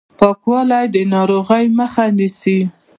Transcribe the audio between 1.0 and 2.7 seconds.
ناروغیو مخه نیسي